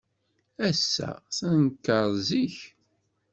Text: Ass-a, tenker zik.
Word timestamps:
Ass-a, 0.67 1.11
tenker 1.37 2.09
zik. 2.27 2.57